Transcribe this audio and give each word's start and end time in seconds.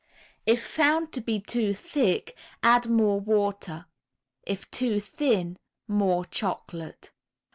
If 0.47 0.65
found 0.65 1.11
to 1.13 1.21
be 1.21 1.39
too 1.39 1.75
thick, 1.75 2.35
add 2.63 2.89
more 2.89 3.19
water; 3.19 3.85
if 4.41 4.65
too 4.71 4.99
thin, 4.99 5.59
more 5.87 6.25
chocolate. 6.25 7.11